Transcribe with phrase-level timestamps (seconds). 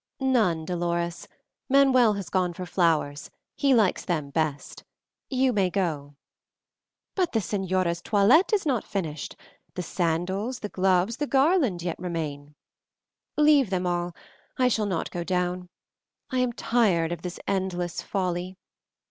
[0.19, 1.27] "None, Dolores.
[1.69, 4.83] Manuel has gone for flowers he likes them best.
[5.29, 6.15] You may go."
[7.13, 9.35] "But the señora's toilette is not finished;
[9.75, 12.55] the sandals, the gloves, the garland yet remain."
[13.37, 14.15] "Leave them all;
[14.57, 15.69] I shall not go down.
[16.31, 18.57] I am tired of this endless folly.